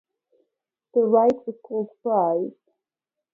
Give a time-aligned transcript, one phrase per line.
[0.95, 2.57] The right was called prise.